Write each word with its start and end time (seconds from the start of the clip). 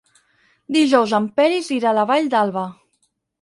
Dijous 0.77 1.13
en 1.17 1.27
Peris 1.41 1.69
irà 1.77 1.91
a 1.93 1.95
la 1.99 2.07
Vall 2.13 2.31
d'Alba. 2.33 2.65